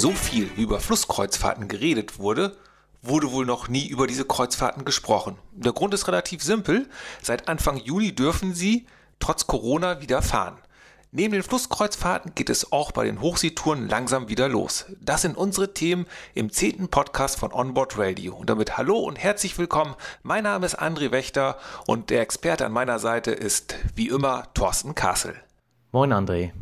[0.00, 2.56] So viel wie über Flusskreuzfahrten geredet wurde,
[3.02, 5.36] wurde wohl noch nie über diese Kreuzfahrten gesprochen.
[5.52, 6.88] Der Grund ist relativ simpel.
[7.20, 8.86] Seit Anfang Juli dürfen sie
[9.18, 10.56] trotz Corona wieder fahren.
[11.12, 14.86] Neben den Flusskreuzfahrten geht es auch bei den Hochseetouren langsam wieder los.
[15.02, 18.34] Das sind unsere Themen im zehnten Podcast von Onboard Radio.
[18.34, 19.96] Und damit hallo und herzlich willkommen.
[20.22, 24.94] Mein Name ist André Wächter und der Experte an meiner Seite ist wie immer Thorsten
[24.94, 25.34] Kassel.
[25.92, 26.52] Moin André.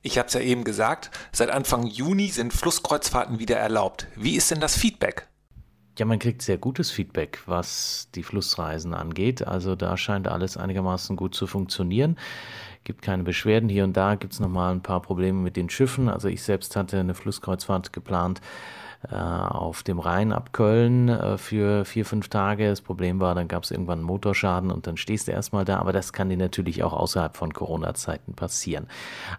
[0.00, 4.06] Ich habe es ja eben gesagt, seit Anfang Juni sind Flusskreuzfahrten wieder erlaubt.
[4.14, 5.26] Wie ist denn das Feedback?
[5.98, 9.44] Ja, man kriegt sehr gutes Feedback, was die Flussreisen angeht.
[9.44, 12.16] Also da scheint alles einigermaßen gut zu funktionieren.
[12.84, 13.68] Gibt keine Beschwerden.
[13.68, 16.08] Hier und da gibt es nochmal ein paar Probleme mit den Schiffen.
[16.08, 18.40] Also ich selbst hatte eine Flusskreuzfahrt geplant
[19.10, 22.68] auf dem Rhein ab Köln äh, für vier, fünf Tage.
[22.68, 25.78] Das Problem war, dann gab es irgendwann einen Motorschaden und dann stehst du erstmal da.
[25.78, 28.88] Aber das kann dir natürlich auch außerhalb von Corona-Zeiten passieren.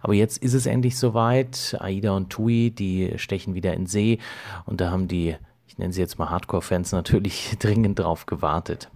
[0.00, 1.76] Aber jetzt ist es endlich soweit.
[1.78, 4.18] AIDA und TUI, die stechen wieder in See
[4.64, 5.36] und da haben die
[5.70, 8.90] ich nenne sie jetzt mal Hardcore-Fans, natürlich dringend drauf gewartet.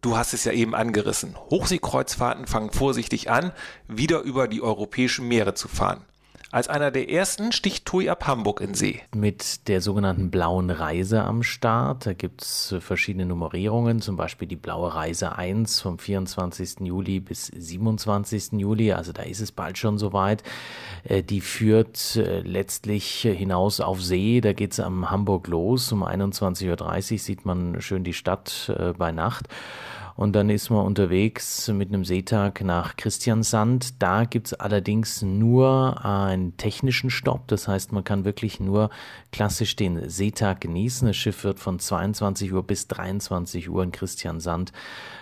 [0.00, 1.36] Du hast es ja eben angerissen.
[1.50, 3.52] Hochseekreuzfahrten fangen vorsichtig an,
[3.88, 6.04] wieder über die europäischen Meere zu fahren.
[6.50, 9.02] Als einer der ersten sticht TUI ab Hamburg in See.
[9.14, 12.06] Mit der sogenannten blauen Reise am Start.
[12.06, 16.80] Da gibt es verschiedene Nummerierungen, zum Beispiel die blaue Reise 1 vom 24.
[16.80, 18.52] Juli bis 27.
[18.52, 18.92] Juli.
[18.92, 20.42] Also da ist es bald schon soweit.
[21.04, 24.40] Äh, die führt äh, letztlich hinaus auf See.
[24.40, 25.92] Da geht es am Hamburg los.
[25.92, 29.48] Um 21.30 Uhr sieht man schön die Stadt äh, bei Nacht.
[30.18, 34.02] Und dann ist man unterwegs mit einem Seetag nach Christiansand.
[34.02, 37.46] Da gibt es allerdings nur einen technischen Stopp.
[37.46, 38.90] Das heißt, man kann wirklich nur
[39.30, 41.06] klassisch den Seetag genießen.
[41.06, 44.72] Das Schiff wird von 22 Uhr bis 23 Uhr in Christiansand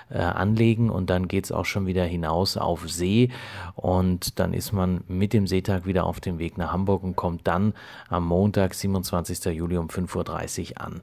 [0.09, 3.31] äh, anlegen und dann geht es auch schon wieder hinaus auf See
[3.75, 7.47] und dann ist man mit dem Seetag wieder auf dem Weg nach Hamburg und kommt
[7.47, 7.75] dann
[8.09, 9.45] am Montag, 27.
[9.47, 11.01] Juli um 5.30 Uhr an.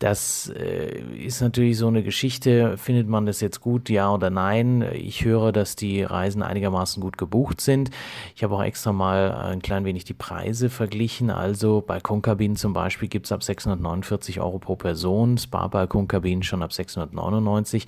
[0.00, 2.76] Das äh, ist natürlich so eine Geschichte.
[2.76, 4.84] Findet man das jetzt gut, ja oder nein?
[4.92, 7.90] Ich höre, dass die Reisen einigermaßen gut gebucht sind.
[8.34, 11.30] Ich habe auch extra mal ein klein wenig die Preise verglichen.
[11.30, 17.86] Also Balkonkabinen zum Beispiel gibt es ab 649 Euro pro Person, Spa-Balkonkabinen schon ab 699.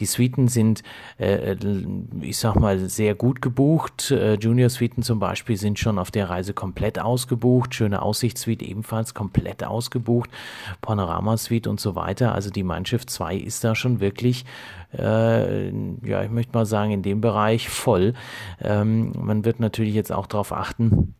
[0.00, 0.82] Die Suiten sind,
[1.18, 1.54] äh,
[2.22, 4.10] ich sag mal, sehr gut gebucht.
[4.10, 7.74] Äh, Junior-Suiten zum Beispiel sind schon auf der Reise komplett ausgebucht.
[7.74, 10.30] Schöne Aussichtssuite ebenfalls komplett ausgebucht.
[10.80, 12.34] Panorama Suite und so weiter.
[12.34, 14.44] Also die Mein Schiff 2 ist da schon wirklich,
[14.96, 18.14] äh, ja, ich möchte mal sagen, in dem Bereich voll.
[18.60, 21.14] Ähm, man wird natürlich jetzt auch darauf achten,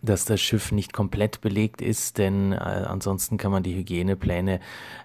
[0.00, 4.60] dass das Schiff nicht komplett belegt ist, denn äh, ansonsten kann man die Hygienepläne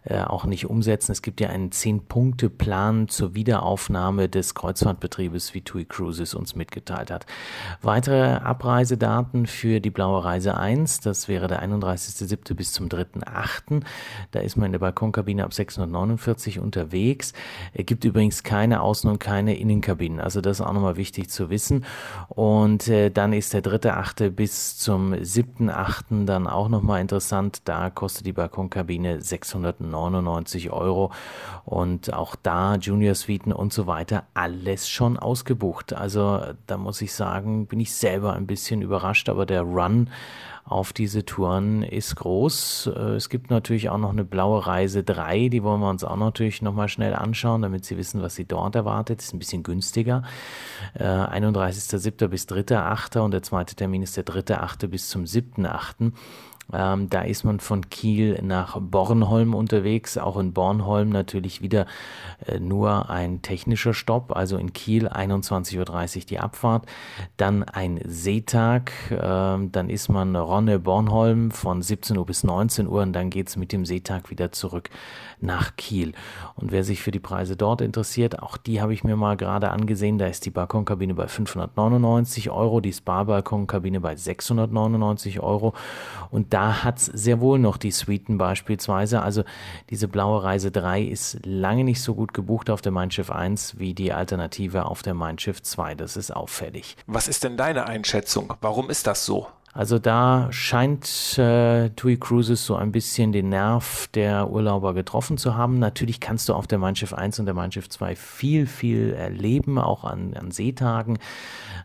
[0.06, 1.12] äh, auch nicht umsetzen.
[1.12, 7.26] Es gibt ja einen Zehn-Punkte-Plan zur Wiederaufnahme des Kreuzfahrtbetriebes, wie TUI Cruises uns mitgeteilt hat.
[7.82, 12.54] Weitere Abreisedaten für die Blaue Reise 1, das wäre der 31.07.
[12.54, 13.84] bis zum 3.08.
[14.32, 17.34] Da ist man in der Balkonkabine ab 649 unterwegs.
[17.74, 21.50] Es gibt übrigens keine Außen- und keine Innenkabinen, also das ist auch nochmal wichtig zu
[21.50, 21.86] wissen.
[22.30, 24.30] Und äh, dann ist der 3.08.
[24.30, 26.26] bis zum 7.8.
[26.26, 27.62] dann auch nochmal interessant.
[27.66, 31.12] Da kostet die Balkonkabine 699 Euro
[31.66, 35.94] und auch da Junior Suiten und so weiter, alles schon ausgebucht.
[35.94, 40.12] Also da muss ich sagen, bin ich selber ein bisschen überrascht, aber der Run
[40.68, 42.92] auf diese Touren ist groß.
[42.96, 46.18] Äh, es gibt natürlich auch noch eine blaue Reise 3, die wollen wir uns auch
[46.18, 49.22] natürlich nochmal schnell anschauen, damit Sie wissen, was Sie dort erwartet.
[49.22, 50.24] Ist ein bisschen günstiger.
[50.98, 52.26] 31.07.
[52.26, 53.20] Äh, bis 3.08.
[53.20, 54.88] und der zweite Termin ist der 3.08.
[54.88, 56.12] bis zum 7.08.
[56.74, 60.18] Ähm, da ist man von Kiel nach Bornholm unterwegs.
[60.18, 61.86] Auch in Bornholm natürlich wieder
[62.46, 64.36] äh, nur ein technischer Stopp.
[64.36, 65.78] Also in Kiel 21.30
[66.18, 66.86] Uhr die Abfahrt.
[67.38, 68.92] Dann ein Seetag.
[69.12, 73.56] Ähm, dann ist man Ronne-Bornholm von 17 Uhr bis 19 Uhr und dann geht es
[73.56, 74.90] mit dem Seetag wieder zurück
[75.40, 76.14] nach Kiel.
[76.56, 79.70] Und wer sich für die Preise dort interessiert, auch die habe ich mir mal gerade
[79.70, 80.18] angesehen.
[80.18, 85.74] Da ist die Balkonkabine bei 599 Euro, die Spa-Balkonkabine bei 699 Euro.
[86.32, 89.22] Und da hat es sehr wohl noch die Suiten beispielsweise.
[89.22, 89.44] Also
[89.92, 93.78] diese blaue Reise 3 ist lange nicht so gut gebucht auf der Mein Schiff 1
[93.78, 95.94] wie die Alternative auf der Mein Schiff 2.
[95.94, 96.98] Das ist auffällig.
[97.06, 98.56] Was ist denn deine Einschätzung?
[98.60, 99.46] Warum ist das so?
[99.78, 105.56] Also da scheint äh, TUI Cruises so ein bisschen den Nerv der Urlauber getroffen zu
[105.56, 105.78] haben.
[105.78, 109.14] Natürlich kannst du auf der Mein Schiff 1 und der Mein Schiff 2 viel, viel
[109.14, 111.20] erleben, auch an, an Seetagen.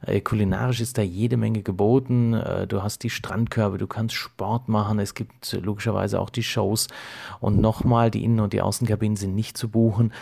[0.07, 2.33] Äh, kulinarisch ist da jede Menge geboten.
[2.33, 4.99] Äh, du hast die Strandkörbe, du kannst Sport machen.
[4.99, 6.89] Es gibt logischerweise auch die Shows.
[7.41, 10.15] Und nochmal, die Innen- und die Außenkabinen sind nicht zu buchen.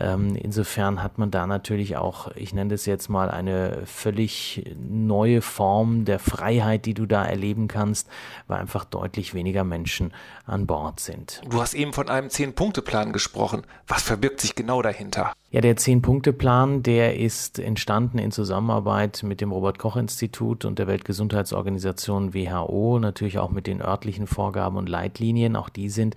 [0.00, 5.42] Ähm, insofern hat man da natürlich auch, ich nenne das jetzt mal eine völlig neue
[5.42, 8.08] Form der Freiheit, die du da ruhiger erleben kannst,
[8.46, 10.12] weil einfach deutlich weniger Menschen
[10.46, 11.40] an Bord sind.
[11.48, 13.62] Du hast eben von einem Zehn-Punkte-Plan gesprochen.
[13.86, 15.32] Was verbirgt sich genau dahinter?
[15.50, 22.98] Ja, der Zehn-Punkte-Plan, der ist entstanden in Zusammenarbeit mit dem Robert-Koch-Institut und der Weltgesundheitsorganisation WHO,
[22.98, 25.56] natürlich auch mit den örtlichen Vorgaben und Leitlinien.
[25.56, 26.16] Auch die sind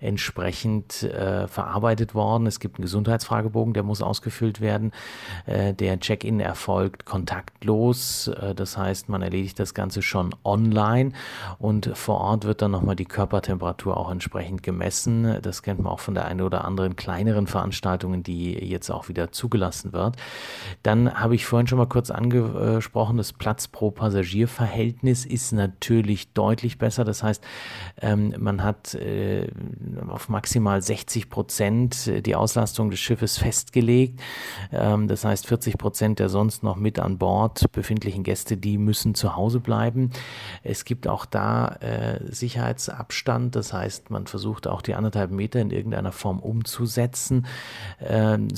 [0.00, 2.48] entsprechend äh, verarbeitet worden.
[2.48, 4.90] Es gibt einen Gesundheitsfragebogen, der muss ausgefüllt werden.
[5.46, 8.26] Äh, der Check-in erfolgt kontaktlos.
[8.26, 11.12] Äh, das heißt, man erledigt das Ganze schon online
[11.60, 15.38] und vor Ort wird dann nochmal die Körpertemperatur auch entsprechend gemessen.
[15.40, 19.30] Das kennt man auch von der einen oder anderen kleineren Veranstaltungen, die jetzt auch wieder
[19.30, 20.16] zugelassen wird.
[20.82, 26.78] Dann habe ich vorhin schon mal kurz angesprochen, das Platz pro Passagierverhältnis ist natürlich deutlich
[26.78, 27.04] besser.
[27.04, 27.44] Das heißt,
[28.00, 29.46] ähm, man hat äh,
[30.08, 34.20] auf maximal 60 Prozent die Auslastung des Schiffes festgelegt.
[34.72, 39.14] Ähm, das heißt, 40 Prozent der sonst noch mit an Bord befindlichen Gäste, die müssen
[39.14, 40.10] zu Hause bleiben.
[40.62, 43.56] Es gibt auch da äh, Sicherheitsabstand.
[43.56, 47.46] Das heißt, man versucht auch die anderthalb Meter in irgendeiner Form umzusetzen.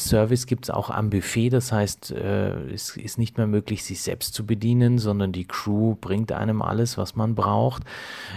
[0.09, 4.03] Service gibt es auch am Buffet, das heißt, äh, es ist nicht mehr möglich, sich
[4.03, 7.85] selbst zu bedienen, sondern die Crew bringt einem alles, was man braucht.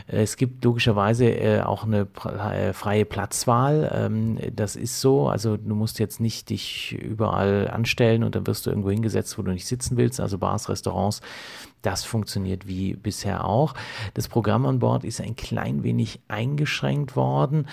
[0.08, 3.92] Äh, es gibt logischerweise äh, auch eine äh, freie Platzwahl.
[3.94, 8.66] Ähm, das ist so, also du musst jetzt nicht dich überall anstellen und dann wirst
[8.66, 11.22] du irgendwo hingesetzt, wo du nicht sitzen willst, also Bars, Restaurants
[11.82, 13.74] das funktioniert wie bisher auch.
[14.14, 17.68] Das Programm an Bord ist ein klein wenig eingeschränkt worden.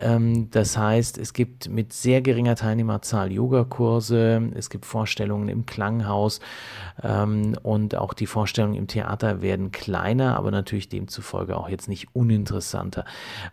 [0.00, 6.40] Ähm, das heißt, es gibt mit sehr geringer Teilnehmerzahl Yogakurse, es gibt Vorstellungen im Klanghaus
[7.02, 12.14] ähm, und auch die Vorstellungen im Theater werden kleiner, aber natürlich demzufolge auch jetzt nicht
[12.14, 13.04] uninteressanter.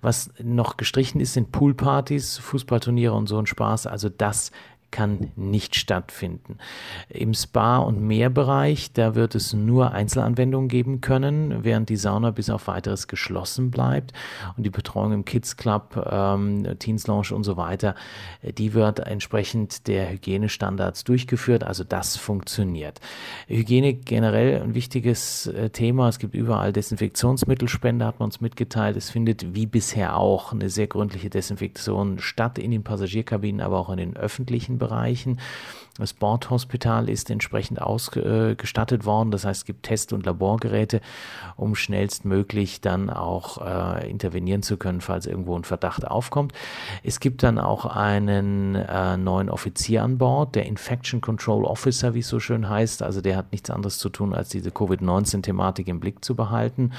[0.02, 3.88] Was noch gestrichen ist, sind Poolpartys, Fußballturniere und so ein Spaß.
[3.88, 4.52] Also das
[4.96, 6.58] kann nicht stattfinden.
[7.10, 12.50] Im Spa- und Meerbereich, da wird es nur Einzelanwendungen geben können, während die Sauna bis
[12.50, 14.14] auf weiteres geschlossen bleibt.
[14.56, 17.94] Und die Betreuung im Kids Club, ähm, Teens Lounge und so weiter,
[18.42, 21.66] die wird entsprechend der Hygienestandards durchgeführt.
[21.66, 23.02] Also das funktioniert.
[23.48, 26.08] Hygiene generell ein wichtiges äh, Thema.
[26.08, 28.96] Es gibt überall Desinfektionsmittelspende, hat man uns mitgeteilt.
[28.96, 33.90] Es findet wie bisher auch eine sehr gründliche Desinfektion statt in den Passagierkabinen, aber auch
[33.90, 34.85] in den öffentlichen Bereichen.
[34.88, 35.40] Bereichen.
[35.98, 39.32] Das Bordhospital ist entsprechend ausgestattet worden.
[39.32, 41.00] Das heißt, es gibt Test- und Laborgeräte,
[41.56, 46.52] um schnellstmöglich dann auch äh, intervenieren zu können, falls irgendwo ein Verdacht aufkommt.
[47.02, 52.20] Es gibt dann auch einen äh, neuen Offizier an Bord, der Infection Control Officer, wie
[52.20, 53.02] es so schön heißt.
[53.02, 56.92] Also der hat nichts anderes zu tun, als diese Covid-19-Thematik im Blick zu behalten.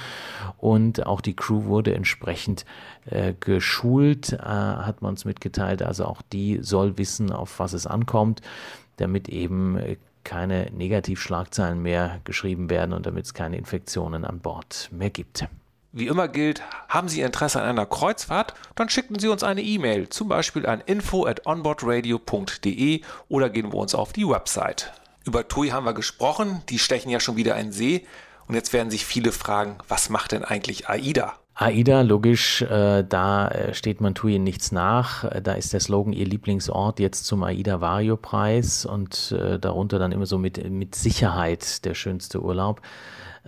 [0.56, 2.64] Und auch die Crew wurde entsprechend
[3.04, 5.82] äh, geschult, äh, hat man uns mitgeteilt.
[5.82, 8.40] Also auch die soll wissen, auf was es ankommt
[8.96, 14.88] damit eben äh, keine Negativschlagzeilen mehr geschrieben werden und damit es keine Infektionen an Bord
[14.92, 15.46] mehr gibt.
[15.92, 20.08] Wie immer gilt, haben Sie Interesse an einer Kreuzfahrt, dann schicken Sie uns eine E-Mail,
[20.08, 24.92] zum Beispiel an info at onboardradio.de oder gehen wir uns auf die Website.
[25.24, 28.06] Über TUI haben wir gesprochen, die stechen ja schon wieder einen See
[28.46, 31.38] und jetzt werden sich viele fragen, was macht denn eigentlich AIDA?
[31.58, 35.24] AIDA, logisch, äh, da äh, steht man Tui nichts nach.
[35.24, 39.98] Äh, da ist der Slogan Ihr Lieblingsort jetzt zum AIDA Vario Preis und äh, darunter
[39.98, 42.82] dann immer so mit, mit Sicherheit der schönste Urlaub.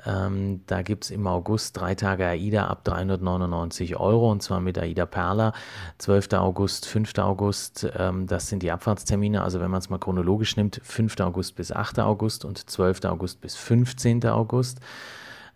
[0.07, 4.79] Ähm, da gibt es im August drei Tage AIDA ab 399 Euro und zwar mit
[4.79, 5.53] AIDA Perla.
[5.99, 6.33] 12.
[6.33, 7.19] August, 5.
[7.19, 9.43] August, ähm, das sind die Abfahrtstermine.
[9.43, 11.21] Also wenn man es mal chronologisch nimmt, 5.
[11.21, 11.99] August bis 8.
[11.99, 13.05] August und 12.
[13.05, 14.25] August bis 15.
[14.25, 14.81] August.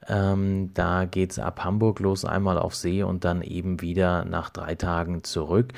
[0.08, 4.50] Ähm, da geht es ab Hamburg los, einmal auf See und dann eben wieder nach
[4.50, 5.72] drei Tagen zurück.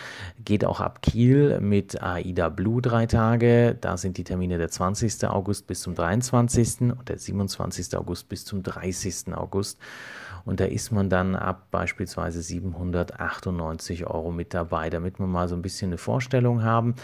[0.44, 3.76] Geht auch ab Kiel mit AIDA Blue drei Tage.
[3.80, 5.24] Da sind die Termine der 20.
[5.28, 6.80] August bis zum 23.
[6.80, 7.96] und der 27.
[7.96, 9.34] August bis zum 30.
[9.34, 9.78] August.
[10.44, 15.54] Und da ist man dann ab beispielsweise 798 Euro mit dabei, damit wir mal so
[15.54, 16.94] ein bisschen eine Vorstellung haben.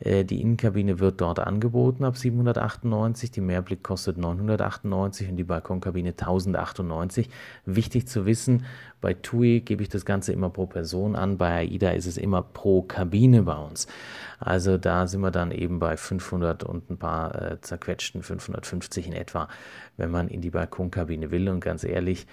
[0.00, 6.10] Äh, die Innenkabine wird dort angeboten ab 798, die Mehrblick kostet 998 und die Balkonkabine
[6.10, 6.67] 1098.
[7.64, 8.64] Wichtig zu wissen,
[9.00, 12.42] bei TUI gebe ich das Ganze immer pro Person an, bei AIDA ist es immer
[12.42, 13.86] pro Kabine bei uns.
[14.40, 19.12] Also da sind wir dann eben bei 500 und ein paar äh, zerquetschten 550 in
[19.12, 19.48] etwa,
[19.96, 21.48] wenn man in die Balkonkabine will.
[21.48, 22.26] Und ganz ehrlich,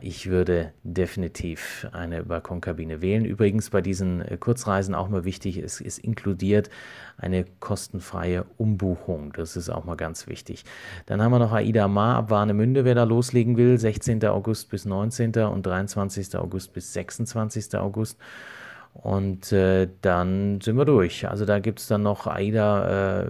[0.00, 3.24] ich würde definitiv eine Balkonkabine wählen.
[3.24, 6.70] Übrigens bei diesen äh, Kurzreisen auch mal wichtig, es ist inkludiert
[7.16, 9.32] eine kostenfreie Umbuchung.
[9.32, 10.64] Das ist auch mal ganz wichtig.
[11.06, 14.24] Dann haben wir noch Aida Mar ab Warnemünde, wer da loslegen will, 16.
[14.26, 15.36] August bis 19.
[15.44, 16.36] und 23.
[16.36, 17.76] August bis 26.
[17.76, 18.18] August.
[18.94, 21.28] Und äh, dann sind wir durch.
[21.28, 23.28] Also da gibt es dann noch AIDA äh,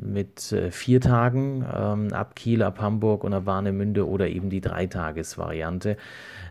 [0.00, 4.62] mit äh, vier Tagen ähm, ab Kiel, ab Hamburg und ab Warnemünde oder eben die
[4.62, 5.98] Dreitagesvariante.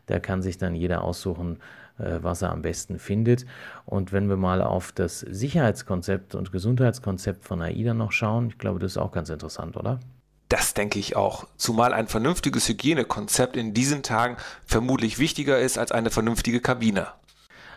[0.06, 1.58] Da kann sich dann jeder aussuchen,
[1.98, 3.46] äh, was er am besten findet.
[3.86, 8.78] Und wenn wir mal auf das Sicherheitskonzept und Gesundheitskonzept von AIDA noch schauen, ich glaube,
[8.78, 10.00] das ist auch ganz interessant, oder?
[10.48, 11.48] Das denke ich auch.
[11.58, 17.08] Zumal ein vernünftiges Hygienekonzept in diesen Tagen vermutlich wichtiger ist als eine vernünftige Kabine.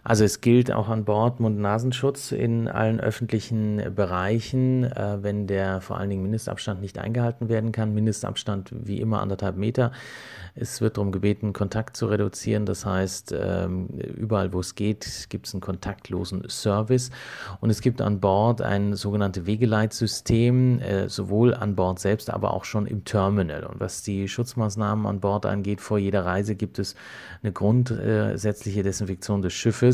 [0.02, 5.98] Also es gilt auch an Bord Mund-Nasenschutz in allen öffentlichen Bereichen, äh, wenn der vor
[5.98, 7.92] allen Dingen Mindestabstand nicht eingehalten werden kann.
[7.92, 9.92] Mindestabstand wie immer anderthalb Meter.
[10.54, 12.66] Es wird darum gebeten, Kontakt zu reduzieren.
[12.66, 17.10] Das heißt, ähm, überall, wo es geht, gibt es einen kontaktlosen Service.
[17.60, 22.64] Und es gibt an Bord ein sogenanntes Wegeleitsystem, äh, sowohl an Bord selbst, aber auch
[22.64, 23.64] schon im Terminal.
[23.64, 26.94] Und was die Schutzmaßnahmen an Bord angeht, vor jeder Reise gibt es
[27.42, 29.89] eine grundsätzliche Desinfektion des Schiffes.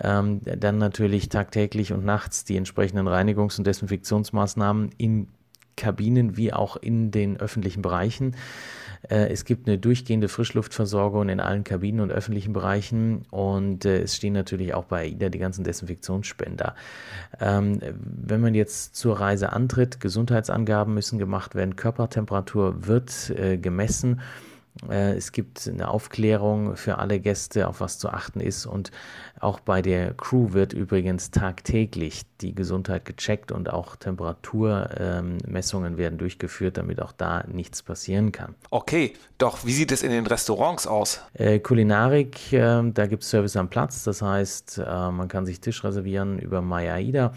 [0.00, 5.28] Ähm, dann natürlich tagtäglich und nachts die entsprechenden Reinigungs- und Desinfektionsmaßnahmen in
[5.76, 8.36] Kabinen wie auch in den öffentlichen Bereichen.
[9.08, 14.16] Äh, es gibt eine durchgehende Frischluftversorgung in allen Kabinen und öffentlichen Bereichen und äh, es
[14.16, 16.74] stehen natürlich auch bei AIDA die ganzen Desinfektionsspender.
[17.40, 24.20] Ähm, wenn man jetzt zur Reise antritt, Gesundheitsangaben müssen gemacht werden, Körpertemperatur wird äh, gemessen.
[24.88, 28.66] Äh, es gibt eine Aufklärung für alle Gäste, auf was zu achten ist.
[28.66, 28.90] Und
[29.40, 36.76] auch bei der Crew wird übrigens tagtäglich die Gesundheit gecheckt und auch Temperaturmessungen werden durchgeführt,
[36.76, 38.54] damit auch da nichts passieren kann.
[38.70, 41.20] Okay, doch wie sieht es in den Restaurants aus?
[41.34, 44.04] Äh, Kulinarik, äh, da gibt es Service am Platz.
[44.04, 47.32] Das heißt, äh, man kann sich Tisch reservieren über MyAida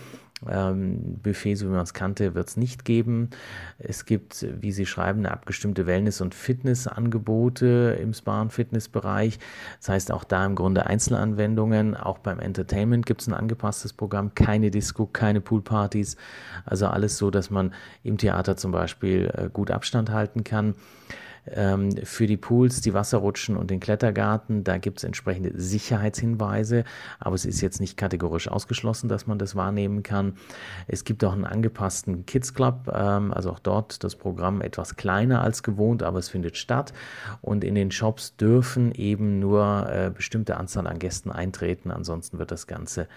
[0.48, 3.29] ähm, Buffet, so wie man es kannte, wird es nicht geben.
[3.79, 9.39] Es gibt, wie Sie schreiben, eine abgestimmte Wellness- und Fitnessangebote im Spa- und Fitnessbereich.
[9.79, 11.96] Das heißt, auch da im Grunde Einzelanwendungen.
[11.96, 14.36] Auch beim Entertainment gibt es ein angepasstes Programm.
[14.36, 16.17] Keine Disco, keine Poolpartys.
[16.65, 20.75] Also alles so, dass man im Theater zum Beispiel äh, gut Abstand halten kann.
[21.54, 26.84] Ähm, für die Pools, die Wasserrutschen und den Klettergarten, da gibt es entsprechende Sicherheitshinweise,
[27.20, 30.34] aber es ist jetzt nicht kategorisch ausgeschlossen, dass man das wahrnehmen kann.
[30.88, 35.42] Es gibt auch einen angepassten Kids Club, ähm, also auch dort das Programm etwas kleiner
[35.42, 36.94] als gewohnt, aber es findet statt.
[37.42, 42.51] Und in den Shops dürfen eben nur äh, bestimmte Anzahl an Gästen eintreten, ansonsten wird
[42.51, 43.08] das Ganze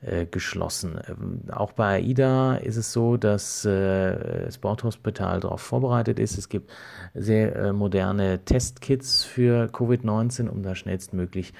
[0.00, 1.00] äh, geschlossen.
[1.08, 6.38] Ähm, auch bei AIDA ist es so, dass äh, das Bordhospital darauf vorbereitet ist.
[6.38, 6.70] Es gibt
[7.14, 11.52] sehr äh, moderne Testkits für Covid-19, um da schnellstmöglich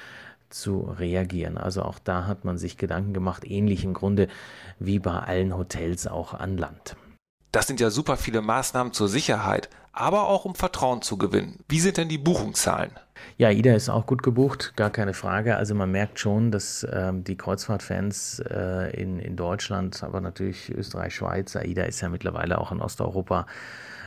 [0.50, 1.58] zu reagieren.
[1.58, 4.28] Also auch da hat man sich Gedanken gemacht, ähnlich im Grunde
[4.78, 6.96] wie bei allen Hotels auch an Land.
[7.58, 11.58] Das sind ja super viele Maßnahmen zur Sicherheit, aber auch um Vertrauen zu gewinnen.
[11.68, 12.92] Wie sind denn die Buchungszahlen?
[13.36, 15.56] Ja, Ida ist auch gut gebucht, gar keine Frage.
[15.56, 21.16] Also man merkt schon, dass ähm, die Kreuzfahrtfans äh, in, in Deutschland, aber natürlich Österreich,
[21.16, 23.48] Schweiz, AIDA ist ja mittlerweile auch in Osteuropa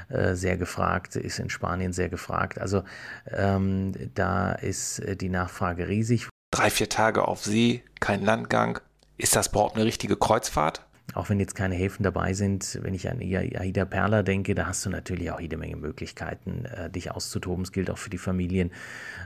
[0.08, 2.58] äh, sehr gefragt, ist in Spanien sehr gefragt.
[2.58, 2.84] Also
[3.30, 6.30] ähm, da ist äh, die Nachfrage riesig.
[6.52, 8.80] Drei, vier Tage auf See, kein Landgang.
[9.18, 10.86] Ist das überhaupt eine richtige Kreuzfahrt?
[11.14, 14.86] Auch wenn jetzt keine Häfen dabei sind, wenn ich an Aida Perla denke, da hast
[14.86, 17.64] du natürlich auch jede Menge Möglichkeiten, äh, dich auszutoben.
[17.64, 18.72] Es gilt auch für die Familien.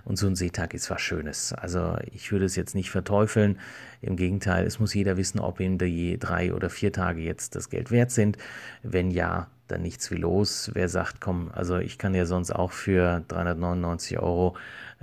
[0.04, 1.54] Und so ein Seetag ist was Schönes.
[1.54, 3.60] Also ich würde es jetzt nicht verteufeln.
[4.02, 7.70] Im Gegenteil, es muss jeder wissen, ob ihm die drei oder vier Tage jetzt das
[7.70, 8.38] Geld wert sind.
[8.84, 10.72] Wenn ja, dann nichts wie los.
[10.74, 14.56] Wer sagt, komm, also ich kann ja sonst auch für 399 Euro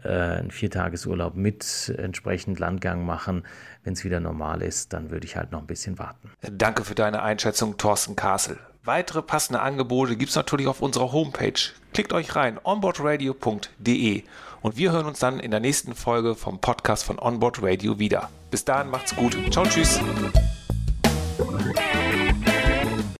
[0.03, 3.45] äh, einen Viertagesurlaub mit entsprechend Landgang machen.
[3.85, 6.31] Wenn es wieder normal ist, dann würde ich halt noch ein bisschen warten.
[6.51, 8.59] Danke für deine Einschätzung, Thorsten Kassel.
[8.85, 11.53] Weitere passende Angebote gibt es natürlich auf unserer Homepage.
[11.93, 14.25] Klickt euch rein, onboardradio.de.
[14.61, 18.29] Und wir hören uns dann in der nächsten Folge vom Podcast von Onboard Radio wieder.
[18.51, 19.37] Bis dahin macht's gut.
[19.51, 20.01] Ciao, tschüss.